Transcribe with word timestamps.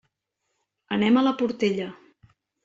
Anem 0.97 1.19
a 1.21 1.23
la 1.27 1.35
Portella. 1.43 1.91